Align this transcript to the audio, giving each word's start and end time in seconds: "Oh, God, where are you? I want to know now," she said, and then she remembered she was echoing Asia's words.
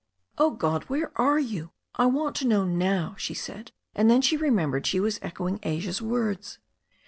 "Oh, 0.39 0.49
God, 0.49 0.85
where 0.85 1.11
are 1.15 1.37
you? 1.37 1.73
I 1.93 2.07
want 2.07 2.35
to 2.37 2.47
know 2.47 2.65
now," 2.65 3.13
she 3.19 3.35
said, 3.35 3.71
and 3.93 4.09
then 4.09 4.23
she 4.23 4.35
remembered 4.35 4.87
she 4.87 4.99
was 4.99 5.19
echoing 5.21 5.59
Asia's 5.61 6.01
words. 6.01 6.57